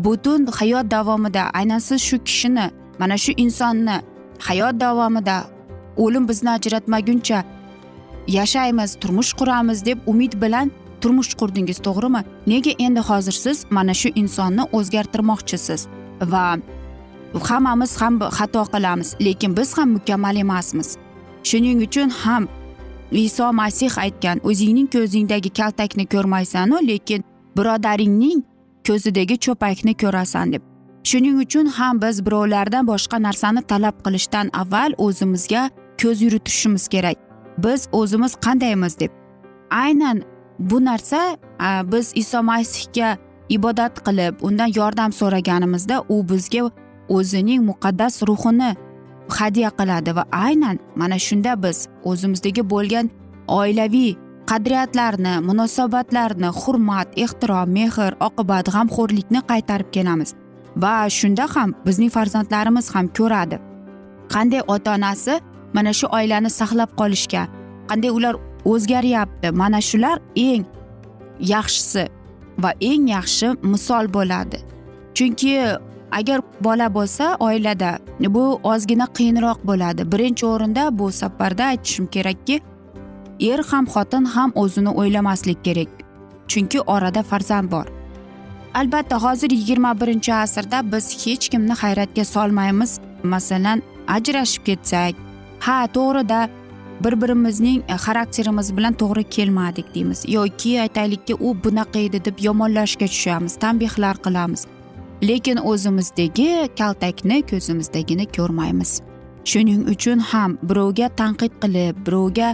butun 0.05 0.41
hayot 0.59 0.85
davomida 0.95 1.43
aynan 1.59 1.79
siz 1.87 2.01
shu 2.09 2.17
kishini 2.27 2.65
mana 2.99 3.17
shu 3.23 3.31
insonni 3.43 3.97
hayot 4.47 4.75
davomida 4.85 5.37
o'lim 6.03 6.23
bizni 6.29 6.49
ajratmaguncha 6.57 7.39
yashaymiz 8.37 8.91
turmush 9.01 9.31
quramiz 9.39 9.85
deb 9.85 9.97
umid 10.11 10.33
bilan 10.43 10.71
turmush 11.01 11.35
qurdingiz 11.39 11.79
to'g'rimi? 11.87 12.21
Nega 12.51 12.73
endi 12.85 13.01
hozir 13.09 13.35
siz 13.43 13.57
mana 13.77 13.93
shu 14.01 14.09
insonni 14.21 14.63
o'zgartirmoqchisiz? 14.77 15.81
Va 16.31 16.45
hammamiz 17.49 17.91
ham 18.01 18.19
xato 18.37 18.63
qilamiz 18.73 19.09
lekin 19.25 19.51
biz 19.57 19.69
ham 19.77 19.89
mukammal 19.97 20.35
emasmiz. 20.43 20.89
Shuning 21.49 21.79
uchun 21.87 22.09
ham 22.21 22.43
iso 23.11 23.53
masih 23.53 23.91
aytgan 23.97 24.39
o'zingning 24.43 24.87
ko'zingdagi 24.87 25.49
kaltakni 25.49 26.05
ko'rmaysanu 26.13 26.77
lekin 26.87 27.23
birodaringning 27.57 28.43
ko'zidagi 28.87 29.35
cho'pakni 29.45 29.93
ko'rasan 30.01 30.53
deb. 30.53 30.61
Shuning 31.03 31.37
uchun 31.43 31.67
ham 31.77 32.01
biz 32.01 32.25
birovlardan 32.25 32.87
boshqa 32.87 33.17
narsani 33.21 33.61
talab 33.61 33.95
qilishdan 34.05 34.49
avval 34.61 34.91
o'zimizga 34.97 35.69
ko'z 36.01 36.21
yuritishimiz 36.21 36.87
kerak. 36.87 37.17
Biz 37.57 37.87
o'zimiz 37.91 38.33
qandaymiz 38.45 38.99
deb. 38.99 39.11
Aynan 39.71 40.23
bu 40.59 40.85
narsa 40.85 41.37
biz 41.91 42.11
iso 42.15 42.43
masihga 42.43 43.17
ibodat 43.49 43.95
qilib 44.05 44.35
undan 44.41 44.71
yordam 44.75 45.11
so'raganimizda 45.11 46.03
u 46.09 46.29
bizga 46.29 46.69
o'zining 47.09 47.61
muqaddas 47.69 48.23
ruhini 48.27 48.75
hadya 49.29 49.69
qiladi 49.79 50.15
va 50.15 50.23
aynan 50.31 50.79
mana 50.95 51.17
shunda 51.27 51.53
biz 51.63 51.87
o'zimizdagi 52.09 52.63
bo'lgan 52.73 53.09
oilaviy 53.47 54.15
qadriyatlarni 54.49 55.33
munosabatlarni 55.47 56.49
hurmat 56.59 57.07
ehtirom 57.23 57.69
mehr 57.77 58.11
oqibat 58.27 58.65
g'amxo'rlikni 58.75 59.41
qaytarib 59.51 59.89
kelamiz. 59.95 60.29
Va 60.83 61.09
shunda 61.09 61.45
ham 61.55 61.69
bizning 61.85 62.11
farzandlarimiz 62.15 62.95
ham 62.95 63.07
ko'radi. 63.17 63.57
Qanday 64.33 64.61
ota 64.67 64.93
onasi 64.97 65.33
mana 65.73 65.91
shu 65.99 66.07
oilani 66.17 66.49
saqlab 66.59 66.91
qolishga 66.99 67.43
qanday 67.89 68.11
ular 68.17 68.35
o'zgaryapti 68.71 69.47
mana 69.61 69.79
shular 69.89 70.17
eng 70.35 70.63
yaxshisi 71.53 72.03
va 72.63 72.71
eng 72.89 73.03
yaxshi 73.15 73.47
misol 73.71 74.05
bo'ladi. 74.15 74.57
Chunki 75.15 75.53
agar 76.19 76.41
bola 76.61 76.87
bo'lsa 76.97 77.35
oilada 77.39 77.91
bu 78.35 78.45
ozgina 78.63 79.07
qiyinroq 79.17 79.59
bo'ladi. 79.69 80.11
Birinchi 80.11 80.45
o'rinda 80.45 80.83
bu 80.99 81.11
safarda 81.11 81.63
aytishim 81.71 82.07
kerakki 82.15 82.61
er 83.39 83.59
ham 83.71 83.85
xotin 83.93 84.25
ham 84.35 84.51
o'zini 84.55 84.89
o'ylamaslik 84.89 85.59
kerak 85.67 85.89
chunki 86.47 86.79
orada 86.81 87.23
farzand 87.23 87.71
bor. 87.71 87.85
Albatta 88.73 89.23
hozir 89.23 89.51
yigirma 89.51 89.91
birinchi 90.01 90.33
asrda 90.33 90.91
biz 90.91 91.05
hech 91.25 91.49
kimni 91.49 91.73
hayratga 91.73 92.25
solmaymiz. 92.25 92.99
Masalan 93.23 93.81
ajrashib 94.07 94.63
ketsak 94.65 95.13
ha 95.59 95.87
to'g'rida 95.95 96.49
bir 97.03 97.21
birimizning 97.21 97.79
e, 97.93 97.95
xarakterimiz 98.05 98.77
bilan 98.77 98.93
to'g'ri 98.93 99.23
kelmadik 99.23 99.95
deymiz. 99.95 100.23
Yoki 100.27 100.81
aytaylikki 100.81 101.33
u 101.35 101.55
bunaqa 101.63 101.99
edi 101.99 102.25
deb 102.25 102.37
yomonlashga 102.47 103.07
tushamiz 103.07 103.55
tanbehlar 103.55 104.15
qilamiz. 104.25 104.67
Lekin 105.27 105.57
o'zimizdagi 105.71 106.69
kaltakni 106.79 107.37
ko'zimizdagini 107.51 108.25
ko'rmaymiz. 108.37 108.91
Shuning 109.49 109.81
uchun 109.93 110.19
ham 110.19 110.57
birovga 110.69 111.07
tanqid 111.19 111.53
qilib 111.63 111.95
birovga 112.05 112.49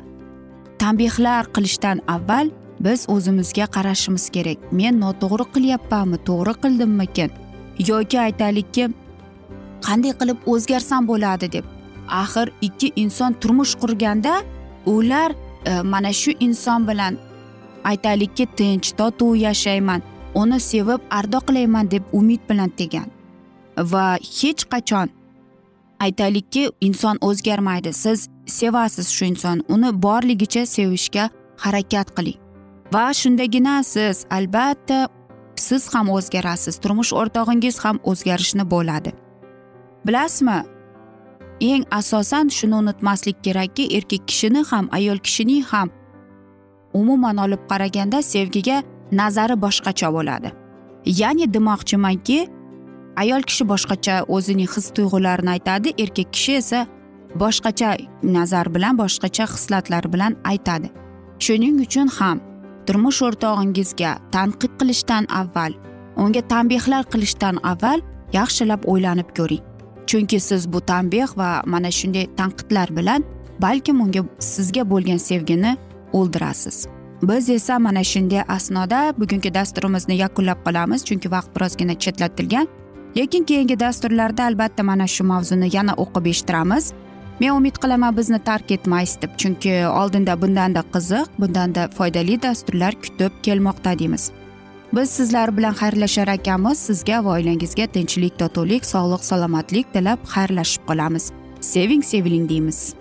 tanbehlar 0.82 1.44
qilishdan 1.56 1.98
avval 2.16 2.48
biz 2.86 3.06
o'zimizga 3.16 3.66
qarashimiz 3.76 4.26
kerak. 4.36 4.60
Men 4.72 5.00
noto'g'ri 5.04 5.46
qilyapmanmi 5.56 6.18
to'g'ri 6.28 6.54
qildimmikin? 6.64 7.30
Yoki 7.90 8.18
aytaylikki 8.28 8.84
qanday 9.86 10.14
qilib 10.20 10.40
o'zgarsam 10.54 11.08
bo'ladi 11.12 11.52
deb. 11.56 11.66
Axir 12.22 12.48
ikki 12.68 12.88
inson 13.04 13.34
turmush 13.42 13.74
qurganda 13.82 14.34
ular 14.86 15.32
e, 15.66 15.82
mana 15.82 16.12
shu 16.22 16.32
inson 16.48 16.88
bilan 16.90 17.18
aytaylikki 17.92 18.46
tinch 18.58 18.92
totuv 19.00 19.36
yashayman. 19.36 20.02
Uni 20.36 20.60
sevib 20.60 21.02
ardoqlayman 21.10 21.92
deb 21.92 22.04
umid 22.14 22.40
bilan 22.50 22.70
tegan. 22.70 23.10
Va 23.78 24.16
hech 24.16 24.64
qachon 24.72 25.10
aytaylikki 26.00 26.70
inson 26.82 27.18
o'zgarmaydi. 27.22 27.94
Siz 27.94 28.30
sevasiz 28.46 29.08
shu 29.16 29.26
insonni 29.26 29.64
uni 29.70 29.92
borligicha 30.04 30.66
sevishga 30.66 31.30
harakat 31.58 32.16
qiling. 32.18 32.40
Va 32.94 33.14
shundagina 33.14 33.84
siz 33.84 34.26
albatta 34.30 35.08
siz 35.56 35.94
ham 35.94 36.10
o'zgarasiz. 36.10 36.80
Turmush 36.84 37.14
o'rtog'ingiz 37.22 37.80
ham 37.84 38.00
o'zgarishni 38.04 38.66
bo'ladi. 38.74 39.12
Bilasizmi 40.06 40.60
eng 41.62 41.84
asosan 41.92 42.50
shuni 42.58 42.76
unutmaslik 42.76 43.44
kerakki 43.46 43.84
erkak 43.98 44.28
kishini 44.28 44.64
ham 44.72 44.90
ayol 44.92 45.18
kishining 45.26 45.64
ham 45.72 45.90
umuman 46.94 47.38
olib 47.38 47.62
qaraganda 47.72 48.22
sevgiga 48.22 48.84
nazari 49.12 49.56
boshqacha 49.66 50.10
bo'ladi. 50.16 50.50
Ya'ni 51.06 51.46
demoqchimanki 51.54 52.40
ayol 53.22 53.42
kishi 53.50 53.64
boshqacha 53.72 54.16
o'zining 54.36 54.70
his 54.76 54.88
tuyg'ularini 54.96 55.52
aytadi 55.56 55.90
erkak 56.04 56.30
kishi 56.36 56.54
esa 56.62 56.80
boshqacha 57.42 57.90
nazar 58.24 58.68
bilan 58.76 58.98
boshqacha 59.02 59.46
hislatlar 59.54 60.04
bilan 60.14 60.36
aytadi. 60.52 60.88
Shuning 61.46 61.76
uchun 61.86 62.08
ham 62.18 62.38
turmush 62.86 63.22
o'rtog'ingizga 63.28 64.12
tanqid 64.36 64.72
qilishdan 64.80 65.24
avval 65.42 65.74
unga 66.24 66.42
tanbehlar 66.54 67.04
qilishdan 67.14 67.56
avval 67.72 68.00
yaxshilab 68.38 68.82
o'ylanib 68.92 69.30
ko'ring. 69.38 69.64
Chunki 70.10 70.40
siz 70.40 70.64
bu 70.74 70.80
tanbeh 70.92 71.30
va 71.40 71.50
mana 71.74 71.92
shunday 72.00 72.26
tanqidlar 72.40 72.88
bilan 72.98 73.22
balkim 73.64 74.02
unga 74.06 74.22
sizga 74.54 74.84
bo'lgan 74.92 75.20
sevgini 75.30 75.78
o'ldirasiz. 76.18 76.78
Biz 77.24 77.50
esa 77.50 77.80
mana 77.80 78.04
shunday 78.04 78.44
asnoda 78.48 79.14
bugungi 79.18 79.54
dasturimizni 79.54 80.16
yakunlab 80.16 80.60
qolamiz 80.66 81.06
chunki 81.06 81.32
vaqt 81.32 81.56
birozgina 81.56 81.96
chetlatilgan. 82.00 82.68
Lekin 83.18 83.44
keyingi 83.44 83.80
dasturlarda 83.80 84.44
albatta 84.44 84.84
mana 84.84 85.08
shu 85.08 85.24
mavzuni 85.24 85.70
yana 85.76 85.94
o'qib 85.94 86.26
eshittiramiz. 86.26 86.94
Men 87.40 87.52
umid 87.52 87.76
qilaman 87.84 88.18
bizni 88.18 88.40
tark 88.40 88.72
etmaysiz 88.72 89.22
deb 89.22 89.32
chunki 89.38 89.74
oldinda 89.88 90.42
bundanda 90.42 90.84
qiziq 90.94 91.26
bundanda 91.40 91.88
foydali 91.98 92.42
dasturlar 92.42 92.94
kutib 93.04 93.32
kelmoqda 93.44 94.00
deymiz. 94.00 94.32
Biz 94.94 95.10
sizlar 95.10 95.58
bilan 95.58 95.74
xayrlashar 95.74 96.28
ekanmiz 96.28 96.78
sizga 96.88 97.26
va 97.26 97.30
oilangizga 97.38 97.86
tinchlik 97.88 98.40
totuvlik 98.40 98.86
sog'lik 98.86 99.24
salomatlik 99.24 99.94
tilab 99.94 100.20
xayrlashib 100.34 100.84
qolamiz. 100.90 101.32
Seving 101.62 102.04
seviling 102.04 102.50
deymiz. 102.50 103.01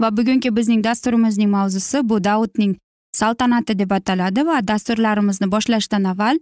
Va 0.00 0.16
bugungi 0.16 0.50
bizning 0.56 0.84
dasturimizning 0.84 1.50
mavzusi 1.50 2.08
bu 2.08 2.24
davudning 2.24 2.76
saltanati 3.12 3.78
deb 3.78 3.90
ataladi 3.90 4.46
va 4.46 4.60
dasturlarimizni 4.68 5.50
boshlashdan 5.54 6.04
avval 6.12 6.38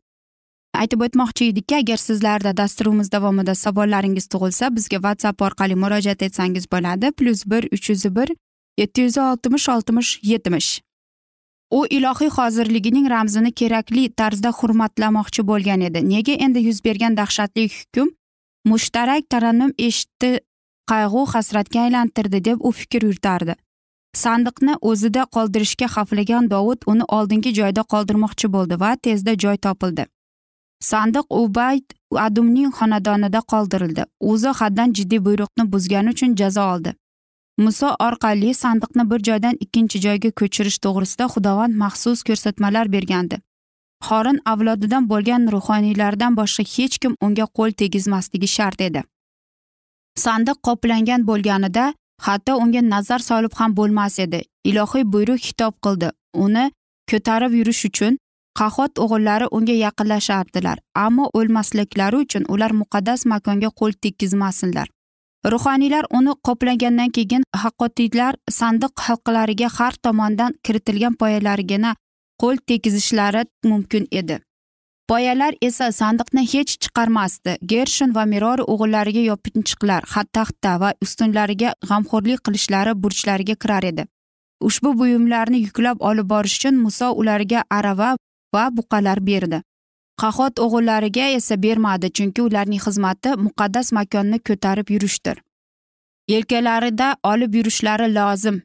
aytib 0.75 1.03
o'tmoqchi 1.07 1.49
edikki 1.53 1.77
agar 1.77 1.97
sizlarda 1.97 2.53
dasturimiz 2.57 3.11
davomida 3.13 3.55
savollaringiz 3.55 4.27
tug'ilsa 4.33 4.71
bizga 4.77 4.99
whatsapp 5.05 5.43
orqali 5.43 5.75
murojaat 5.75 6.23
etsangiz 6.23 6.71
bo'ladi. 6.73 7.11
Plyus 7.19 7.43
bir 7.47 7.69
uch 7.75 7.91
yuz 7.91 8.05
bir 8.17 8.29
yetti 8.79 9.01
yuz 9.07 9.19
oltmish 9.19 9.69
oltmish 9.69 10.19
yetmish. 10.23 10.71
U 11.71 11.87
ilohiy 11.87 12.31
hozirligining 12.37 13.11
ramzini 13.11 13.53
kerakli 13.53 14.09
tarzda 14.21 14.51
hurmatlamoqchi 14.59 15.47
bo'lgan 15.51 15.81
edi. 15.89 16.09
Nega 16.09 16.33
endi 16.33 16.59
yuz 16.69 16.85
bergan 16.85 17.17
dahshatli 17.17 17.69
hukm 17.77 18.09
mushtarak 18.65 19.31
tarannum 19.31 19.73
eshitdi 19.79 20.41
qayg'u 20.90 21.24
hasratga 21.33 21.81
aylantirdi 21.87 22.44
deb 22.44 22.59
u 22.68 22.70
fikr 22.79 23.03
yuritardi. 23.09 23.55
Sandiqni 24.22 24.74
o'zida 24.90 25.24
qoldirishga 25.35 25.87
xavflagan 25.94 26.50
dovud 26.50 26.81
uni 26.92 27.05
oldingi 27.16 27.50
joyda 27.59 27.83
qoldirmoqchi 27.92 28.53
bo'ldi 28.55 28.81
va 28.81 28.96
tezda 29.07 29.35
joy 29.44 29.57
topildi. 29.66 30.07
Sandiq 30.90 31.26
ubayd 31.42 31.87
adumning 32.26 32.72
xonadonida 32.79 33.40
qoldirildi. 33.53 34.05
O'zi 34.31 34.50
haddan 34.61 34.94
jiddiy 34.98 35.20
buyruqni 35.26 35.64
buzgani 35.72 36.11
uchun 36.14 36.35
jazo 36.40 36.64
oldi. 36.74 36.94
Muso 37.64 37.88
orqali 38.07 38.55
sandiqni 38.62 39.05
bir 39.11 39.20
joydan 39.29 39.57
ikkinchi 39.64 40.00
joyga 40.07 40.31
ko'chirish 40.40 40.79
to'g'risida 40.85 41.26
xudovand 41.35 41.74
maxsus 41.83 42.22
ko'rsatmalar 42.29 42.92
bergandi. 42.94 43.40
Xorin 44.07 44.38
avlodidan 44.53 45.09
bo'lgan 45.12 45.42
ruhoniylardan 45.55 46.37
boshqa 46.40 46.64
hech 46.74 46.96
kim 47.03 47.16
unga 47.26 47.46
qo'l 47.59 47.72
tegizmasligi 47.83 48.48
shart 48.57 48.81
edi. 48.88 49.03
Sandiq 50.25 50.59
qoplangan 50.67 51.27
bo'lganida 51.29 51.85
hatto 52.27 52.53
unga 52.63 52.83
nazar 52.93 53.21
solib 53.29 53.53
ham 53.59 53.77
bo'lmas 53.79 54.19
edi. 54.25 54.41
Ilohiy 54.71 55.05
buyruq 55.13 55.41
xitob 55.47 55.75
qildi. 55.85 56.09
Uni 56.45 56.65
ko'tarib 57.11 57.53
yurish 57.59 57.85
uchun 57.89 58.19
qahot 58.61 58.93
o'g'illari 59.05 59.47
unga 59.57 59.77
yaqinlashardilar 59.85 60.79
ammo 61.05 61.25
o'lmasliklari 61.39 62.17
uchun 62.25 62.45
ular 62.55 62.73
muqaddas 62.81 63.21
makonga 63.33 63.71
qo'l 63.81 63.93
tekkizmasinlar. 64.05 64.89
Ruhoniylar 65.53 66.05
uni 66.19 66.33
qoplagandan 66.47 67.11
keyin 67.17 67.43
haqqotiylar 67.63 68.35
sandiq 68.59 68.93
halqalariga 69.07 69.69
har 69.79 69.95
tomondan 70.05 70.53
kiritilgan 70.65 71.15
poyalarigina 71.21 71.95
qo'l 72.43 72.57
tegizishlari 72.69 73.43
mumkin 73.71 74.05
edi. 74.21 74.37
Boyalar 75.11 75.55
esa 75.68 75.87
sandiqni 75.92 76.42
hech 76.53 76.73
chiqarmasdi. 76.83 77.57
Gershon 77.73 78.14
va 78.14 78.25
mirori 78.33 78.64
o'g'illariga 78.73 79.23
yopinchiqlar 79.31 80.03
taxta 80.37 80.73
va 80.83 80.90
ustunlariga 81.05 81.70
g'amxo'rlik 81.88 82.40
qilishlari 82.46 82.92
burchlariga 83.03 83.57
kirar 83.62 83.85
edi. 83.90 84.05
Ushbu 84.68 84.90
buyumlarni 85.01 85.59
yuklab 85.66 85.99
olib 86.11 86.27
borish 86.33 86.57
uchun 86.59 86.75
muso 86.85 87.09
ularga 87.20 87.64
arava 87.79 88.11
va 88.55 88.64
buqalar 88.77 89.18
berdi. 89.31 89.62
Qahot 90.20 90.55
o'g'illariga 90.64 91.27
esa 91.38 91.62
bermadi 91.66 92.09
chunki 92.16 92.40
ularning 92.49 92.83
xizmati 92.87 93.31
muqaddas 93.44 93.92
makonni 93.99 94.38
ko'tarib 94.49 94.88
yurishdir. 94.94 95.37
Yelkalarida 96.33 97.09
olib 97.33 97.55
yurishlari 97.59 98.09
lozim. 98.18 98.57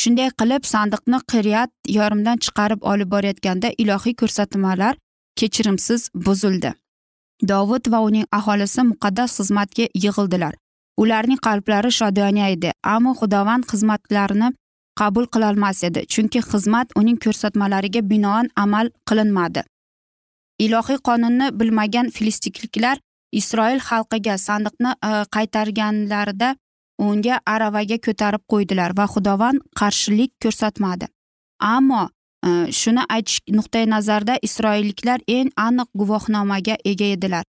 Shunday 0.00 0.30
qilib 0.40 0.62
sandiqni 0.74 1.18
qiryat 1.32 1.70
yorimdan 1.98 2.38
chiqarib 2.44 2.80
olib 2.92 3.08
borayotganda 3.14 3.68
ilohiy 3.82 4.14
ko'rsatmalar 4.20 4.94
kechirimsiz 5.40 6.10
buzildi. 6.26 6.72
Dovud 7.50 7.90
va 7.92 8.00
uning 8.08 8.26
aholisi 8.38 8.82
muqaddas 8.90 9.36
xizmatga 9.38 9.86
yig'ildilar. 10.04 10.54
Ularning 11.02 11.40
qalblari 11.46 11.90
shodiyona 11.98 12.48
edi 12.54 12.70
ammo 12.94 13.12
xudovand 13.20 13.64
xizmatlarini 13.70 14.48
qabul 15.00 15.26
qilolmas 15.34 15.82
edi 15.88 16.00
chunki 16.12 16.40
xizmat 16.50 16.96
uning 17.00 17.18
ko'rsatmalariga 17.24 18.02
binoan 18.12 18.46
amal 18.64 18.90
qilinmadi. 19.08 19.62
Ilohiy 20.64 20.98
qonunni 21.08 21.52
bilmagan 21.60 22.10
filistikliklar 22.16 22.98
isroil 23.40 23.80
xalqiga 23.88 24.34
sandiqni 24.46 24.90
e, 25.08 25.10
qaytarganlarida 25.34 26.48
unga 27.06 27.40
aravaga 27.54 27.98
ko'tarib 28.06 28.42
qo'ydilar 28.52 28.96
va 28.98 29.06
xudovand 29.14 29.62
qarshilik 29.80 30.32
ko'rsatmadi. 30.42 31.06
Ammo 31.76 32.08
Э, 32.46 32.70
shuni 32.70 33.02
aytish 33.08 33.40
nuqtai 33.50 33.86
nazarda 33.90 34.38
isroilliklar 34.42 35.20
eng 35.26 35.50
aniq 35.66 35.88
guvohnomaga 36.00 36.76
ega 36.90 37.08
edilar 37.14 37.44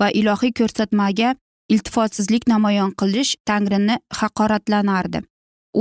va 0.00 0.08
ilohiy 0.20 0.52
ko'rsatmaga 0.58 1.30
iltifotsizlik 1.74 2.44
namoyon 2.52 2.92
qilish 3.00 3.30
tangrini 3.48 3.96
haqoratlanardi. 4.20 5.22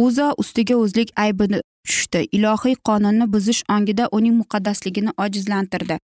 O'zo 0.03 0.27
ustiga 0.43 0.75
o'zlik 0.83 1.11
aybini 1.25 1.59
tushdi. 1.87 2.21
Ilohiy 2.37 2.75
qonunni 2.89 3.27
buzish 3.33 3.61
ongida 3.75 4.07
uning 4.17 4.35
muqaddasligini 4.41 5.11
ojizlantirdi. 5.25 5.99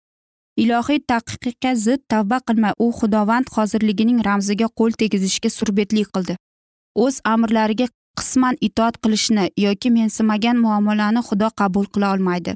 Ilohiy 0.62 1.00
taqiqqa 1.12 1.74
zid 1.84 2.00
tavba 2.08 2.38
qilmay 2.48 2.72
u 2.84 2.86
xudovand 2.98 3.52
hozirligining 3.56 4.24
ramziga 4.28 4.68
qo'l 4.78 4.96
tegizishga 5.02 5.50
surbetlik 5.58 6.08
qildi. 6.14 6.38
O'z 7.04 7.20
amrlariga 7.34 7.86
qisman 8.18 8.56
itoat 8.66 8.94
qilishni 9.02 9.44
yoki 9.66 9.90
mensimagan 9.96 10.56
muomalani 10.64 11.20
xudo 11.28 11.48
qabul 11.60 11.86
qila 11.94 12.12
olmaydi. 12.14 12.52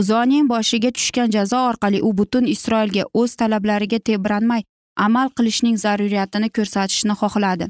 Uzoning 0.00 0.48
boshiga 0.52 0.90
tushgan 0.96 1.30
jazo 1.36 1.58
orqali 1.70 1.98
u 2.08 2.10
butun 2.18 2.44
isroilga 2.54 3.04
o'z 3.20 3.30
talablariga 3.40 3.98
tebranmay 4.08 4.62
amal 5.06 5.28
qilishning 5.36 5.76
zaruriyatini 5.84 6.48
ko'rsatishni 6.56 7.14
xohladi. 7.20 7.66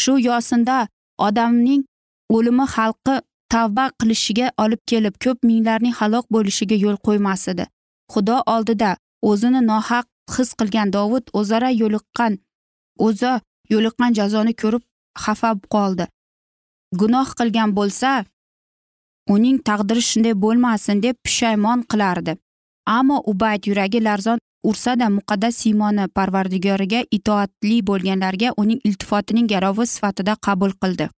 Shu 0.00 0.12
yosinda 0.28 0.78
odamning 1.26 1.82
o'limi 2.36 2.66
xalqi 2.74 3.14
tavba 3.52 3.84
qilishiga 4.00 4.46
olib 4.64 4.82
kelib 4.90 5.14
ko'p 5.24 5.38
minglarning 5.50 5.94
halok 6.00 6.26
bo'lishiga 6.34 6.76
yo'l 6.84 6.98
qo'ymas 7.06 7.42
edi. 7.52 7.64
Xudo 8.12 8.36
oldida 8.54 8.90
o'zini 9.30 9.60
nohaq 9.70 10.06
his 10.34 10.50
qilgan 10.58 10.88
dovud 10.96 11.24
o'zaro 11.40 11.70
yo'liqqan 11.82 12.38
o'zi 13.06 13.32
yo'liqqan 13.72 14.10
jazoni 14.18 14.54
ko'rib 14.62 14.84
xafa 15.24 15.50
qoldi. 15.74 16.04
Gunoh 16.92 17.28
qilgan 17.38 17.74
bo'lsa 17.76 18.24
uning 19.28 19.58
taqdiri 19.68 20.02
shunday 20.10 20.34
bo'lmasin 20.44 21.02
deb 21.02 21.16
pushaymon 21.24 21.84
qilardi. 21.90 22.36
Ammo 22.86 23.22
ubayd 23.32 23.66
yuragi 23.68 24.00
larzon 24.00 24.38
ursada 24.64 25.08
muqaddas 25.16 25.54
siymoni 25.62 26.08
parvardigoriga 26.16 27.00
itoatli 27.16 27.82
bo'lganlarga 27.88 28.52
uning 28.62 28.80
iltifotining 28.88 29.48
garovi 29.52 29.86
sifatida 29.86 30.36
qabul 30.46 30.72
qildi. 30.82 31.08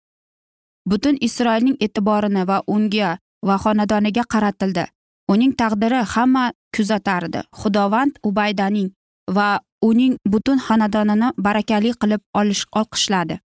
Butun 0.89 1.15
isroilning 1.27 1.77
e'tiborini 1.85 2.47
va 2.47 2.57
unga 2.67 3.17
va 3.47 3.55
xonadoniga 3.63 4.23
qaratildi. 4.33 4.85
Uning 5.31 5.53
taqdiri 5.61 6.01
hamma 6.13 6.51
kuzatardi. 6.75 7.39
Xudovand 7.59 8.19
ubaydaning 8.23 8.89
va 9.35 9.49
uning 9.81 10.17
butun 10.33 10.59
xonadonini 10.67 11.31
barakali 11.37 11.93
qilib 12.01 12.21
olish 12.39 12.65
olqishladi 12.79 13.39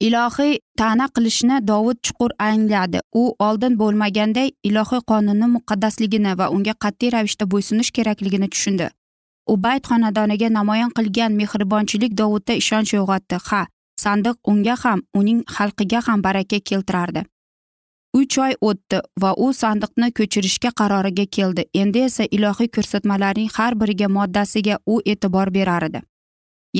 ilohiy 0.00 0.58
ta'na 0.76 1.06
qilishni 1.14 1.56
dovud 1.70 1.98
chuqur 2.02 2.30
angladi. 2.38 3.00
U 3.14 3.22
oldin 3.46 3.76
bo'lmaganday 3.80 4.48
ilohiy 4.68 5.02
qonunni 5.10 5.48
muqaddasligini 5.56 6.32
va 6.38 6.46
unga 6.54 6.74
qat'iy 6.84 7.12
ravishda 7.14 7.50
bo'ysunish 7.52 7.90
kerakligini 7.96 8.48
tushundi. 8.54 8.88
U 9.52 9.56
bayt 9.64 9.84
xonadoniga 9.90 10.48
namoyon 10.58 10.94
qilgan 10.98 11.36
mehribonchilik 11.40 12.16
dovudda 12.20 12.56
ishonch 12.62 12.94
uyg'otdi. 12.94 13.36
Ha 13.48 13.66
sandiq 14.04 14.36
unga 14.50 14.76
ham 14.82 15.02
uning 15.14 15.44
xalqiga 15.56 16.00
ham 16.06 16.22
baraka 16.22 16.58
keltirardi. 16.70 17.24
Uch 18.18 18.38
oy 18.44 18.54
o'tdi 18.68 18.98
va 19.22 19.30
u 19.44 19.52
sandiqni 19.62 20.08
ko'chirishga 20.18 20.70
qaroriga 20.80 21.26
keldi. 21.36 21.62
Endi 21.82 22.06
esa 22.08 22.24
ilohiy 22.36 22.68
ko'rsatmalarning 22.76 23.50
har 23.56 23.74
biriga 23.80 24.08
moddasiga 24.16 24.78
u 24.86 25.00
e'tibor 25.12 25.52
berar 25.56 25.82
edi. 25.88 26.00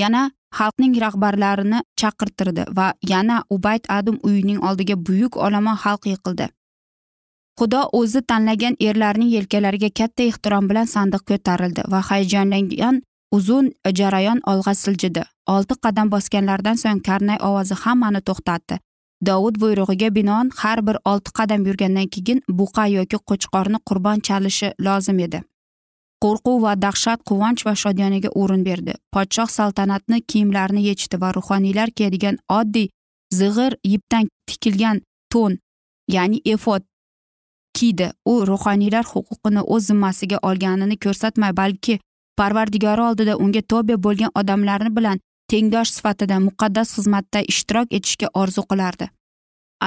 Yana 0.01 0.31
xalqning 0.59 0.95
rahbarlarini 1.05 1.83
chaqirtirdi 2.01 2.65
va 2.77 2.87
yana 3.13 3.37
ubayt 3.51 3.85
adum 3.99 4.19
uyining 4.23 4.61
oldiga 4.69 4.97
buyuk 5.07 5.37
olomon 5.37 5.77
xalq 5.85 6.07
yiqildi. 6.13 6.47
Xudo 7.59 7.81
o'zi 7.93 8.21
tanlagan 8.31 8.77
erlarning 8.89 9.31
yelkalariga 9.37 9.91
katta 9.99 10.23
ehtirom 10.31 10.69
bilan 10.71 10.87
sandiq 10.95 11.23
ko'tarildi 11.31 11.83
va 11.93 12.01
hayajonlangan 12.11 13.03
uzun 13.37 13.73
jarayon 13.99 14.41
olg'a 14.53 14.75
siljidi. 14.75 15.23
Olti 15.55 15.75
qadam 15.85 16.11
bosganlaridan 16.15 16.77
so'ng 16.83 17.03
karnay 17.09 17.39
ovozi 17.49 17.75
hammani 17.83 18.21
to'xtatdi. 18.29 18.79
Dovud 19.27 19.57
buyrug'iga 19.63 20.09
binoan 20.15 20.51
har 20.61 20.81
bir 20.87 20.97
olti 21.05 21.31
qadam 21.39 21.67
yurgandan 21.69 22.09
keyin 22.15 22.39
buqa 22.59 22.87
yoki 22.97 23.19
qo'chqorni 23.29 23.79
qurbon 23.89 24.21
chalishi 24.29 24.69
lozim 24.87 25.19
edi. 25.27 25.43
Qo'rquv 26.25 26.63
va 26.65 26.75
dahshat 26.85 27.23
quvonch 27.29 27.65
va 27.67 27.75
shodiyoniga 27.83 28.31
o'rin 28.41 28.65
berdi. 28.69 28.95
Podshoh 29.15 29.49
saltanatni 29.59 30.21
kiyimlarini 30.31 30.83
yechdi 30.91 31.21
va 31.23 31.33
ruhoniylar 31.39 31.91
kiyadigan 31.97 32.37
oddiy 32.59 32.89
zig'ir 33.41 33.77
yipdan 33.93 34.29
tikilgan 34.49 35.01
to'n 35.33 35.59
ya'ni 36.17 36.43
efod 36.55 36.83
kiydi. 37.79 38.13
U 38.33 38.35
ruhoniylar 38.51 39.05
huquqini 39.13 39.63
o'z 39.75 39.87
zimmasiga 39.91 40.39
olganini 40.49 40.97
ko'rsatmay 41.05 41.57
balki 41.57 41.99
parvardigori 42.39 43.03
oldida 43.09 43.37
unga 43.45 43.63
tobe 43.73 43.97
bo'lgan 44.05 44.31
odamlarni 44.41 44.97
bilan 44.97 45.19
tengdosh 45.51 45.91
sifatida 45.97 46.37
muqaddas 46.47 46.89
xizmatda 46.97 47.41
ishtirok 47.53 47.89
etishga 47.97 48.29
orzu 48.41 48.63
qilardi. 48.71 49.07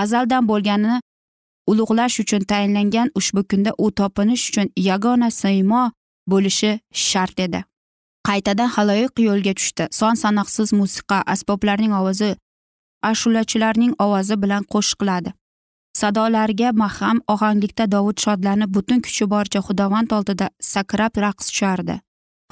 Azaldan 0.04 0.48
bo'lganini 0.52 1.00
ulug'lash 1.72 2.20
uchun 2.24 2.42
tayinlangan 2.52 3.12
ushbu 3.20 3.42
kunda 3.52 3.72
u 3.84 3.92
topinish 4.00 4.44
uchun 4.50 4.68
yagona 4.90 5.30
siymo 5.42 5.84
bo'lishi 6.32 6.72
shart 6.92 7.40
edi. 7.40 7.64
Qaytadan 8.28 8.70
haloyiq 8.76 9.20
yo'lga 9.28 9.54
tushdi. 9.60 9.88
Son 9.92 10.14
sanoqsiz 10.24 10.74
musiqa 10.80 11.18
asboblarning 11.34 11.94
ovozi 12.00 12.32
ashulachilarning 13.12 13.94
ovozi 14.06 14.36
bilan 14.44 14.64
qo'shiqladi. 14.74 15.34
Sadolariga 16.00 16.72
maham 16.84 17.18
ohanglikda 17.34 17.86
dovud 17.92 18.18
shodlanib 18.26 18.70
butun 18.76 19.00
kuchi 19.06 19.26
boricha 19.34 19.60
xudovand 19.68 20.10
oldida 20.18 20.48
sakrab 20.74 21.14
raqs 21.26 21.52
tushardi. 21.52 21.96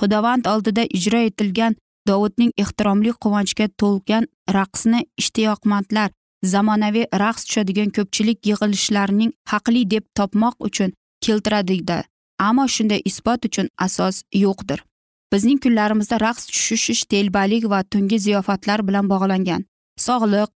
Xudovand 0.01 0.45
oldida 0.53 0.83
ijro 0.97 1.21
etilgan 1.29 1.75
dovudning 2.07 2.51
ehtiromli 2.63 3.11
quvonchga 3.23 3.67
to'lgan 3.81 4.27
raqsni 4.57 4.99
ishtiyoqmandlar 5.21 6.09
zamonaviy 6.53 7.05
raqs 7.23 7.47
tushadigan 7.47 7.89
ko'pchilik 7.97 8.39
yig'ilishlarning 8.49 9.31
haqli 9.51 9.81
deb 9.93 10.05
topmoq 10.17 10.55
uchun 10.67 10.93
keltiradida. 11.25 12.03
Ammo 12.47 12.65
shunday 12.75 13.01
isbot 13.09 13.45
uchun 13.47 13.67
asos 13.85 14.23
yo'qdir. 14.43 14.79
Bizning 15.33 15.59
kunlarimizda 15.63 16.17
raqs 16.27 16.43
tushish 16.51 17.03
telbalik 17.11 17.63
va 17.73 17.79
tungi 17.91 18.17
ziyofatlar 18.25 18.79
bilan 18.87 19.05
bog'langan 19.11 19.61
sog'liq 20.07 20.49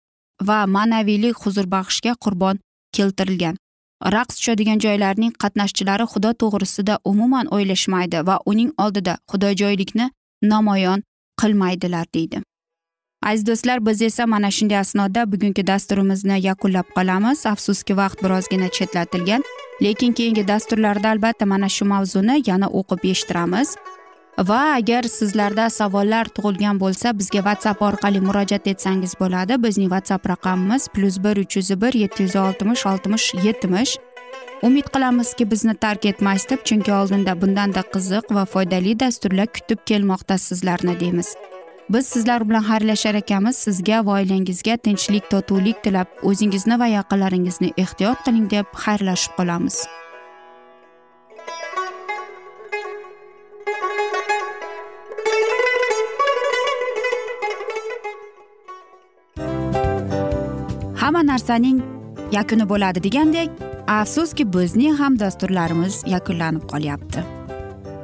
va 0.47 0.59
ma'naviylik 0.75 1.35
huzurbaxshga 1.43 2.13
qurbon 2.23 2.59
keltirilgan. 2.95 3.55
Raqs 4.15 4.35
tushadigan 4.37 4.79
joylarning 4.85 5.33
qatnashchilari 5.43 6.05
xudo 6.13 6.31
to'g'risida 6.41 6.95
umuman 7.11 7.51
o'ylashmaydi 7.55 8.25
va 8.29 8.35
uning 8.51 8.71
oldida 8.83 9.13
xudojoylikni 9.31 10.09
namoyon 10.53 11.03
qilmaydilar 11.41 12.05
deydi. 12.15 12.41
Aziz 13.29 13.45
do'stlar 13.47 13.85
biz 13.85 14.01
esa 14.01 14.25
mana 14.27 14.49
shunday 14.51 14.77
asnoda 14.77 15.21
bugungi 15.31 15.67
dasturimizni 15.67 16.37
yakunlab 16.47 16.87
qolamiz. 16.95 17.45
Afsuski 17.53 17.93
vaqt 18.01 18.23
birozgina 18.23 18.67
chetlatilgan. 18.77 19.43
Lekin 19.81 20.13
keyingi 20.13 20.47
dasturlarda 20.47 21.09
albatta 21.09 21.45
mana 21.45 21.69
shu 21.69 21.85
mavzuni 21.85 22.41
yana 22.45 22.67
o'qib 22.67 23.05
eshittiramiz. 23.11 23.75
Va 24.49 24.61
agar 24.75 25.03
sizlarda 25.03 25.69
savollar 25.69 26.25
tug'ilgan 26.35 26.79
bo'lsa 26.81 27.13
bizga 27.19 27.41
whatsapp 27.47 27.81
orqali 27.89 28.21
murojaat 28.27 28.67
etsangiz 28.67 29.13
bo'ladi. 29.19 29.59
Bizning 29.65 29.89
whatsapp 29.93 30.25
raqamimiz 30.29 30.87
plyus 30.93 31.17
bir 31.23 31.37
uch 31.43 31.57
yuz 31.57 31.69
bir 31.81 31.93
yetti 31.93 32.23
yuz 32.23 32.35
oltmish 32.35 32.85
oltmish 32.85 33.33
yetmish. 33.43 33.97
Umid 34.63 34.87
qilamizki 34.93 35.51
bizni 35.51 35.75
tark 35.75 36.05
etmaysiz 36.05 36.49
deb 36.49 36.61
chunki 36.65 36.93
oldinda 36.93 37.41
bundanda 37.41 37.81
qiziq 37.93 38.35
va 38.35 38.45
foydali 38.45 38.99
dasturlar 38.99 39.47
kutib 39.57 39.79
kelmoqda 39.85 40.37
sizlarni 40.37 40.99
deymiz. 40.99 41.35
Biz 41.93 42.05
sizlar 42.07 42.49
bilan 42.49 42.63
xayrlashar 42.63 43.15
ekanmiz. 43.15 43.55
Sizga 43.55 44.05
va 44.05 44.11
oilangizga 44.11 44.77
tinchlik 44.77 45.29
totuvlik 45.31 45.83
tilab 45.83 46.07
o'zingizni 46.29 46.79
va 46.79 46.87
yaqinlaringizni 46.87 47.69
ehtiyot 47.77 48.23
qiling 48.25 48.47
deb 48.51 48.65
xayrlashib 48.83 49.33
qolamiz. 49.37 49.75
Hamma 61.01 61.21
narsaning 61.31 61.83
yakuni 62.31 62.65
bo'ladi 62.69 63.03
degandek 63.03 63.49
afsuski 63.87 64.53
bizning 64.53 64.97
ham 65.01 65.19
dasturlarimiz 65.19 66.03
yakunlanib 66.15 66.65
qolyapti. 66.71 67.19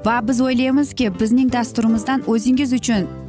Va 0.06 0.28
biz 0.28 0.42
o'ylaymizki 0.42 1.10
bizning 1.20 1.50
dasturimizdan 1.54 2.24
o'zingiz 2.34 2.74
uchun 2.74 3.29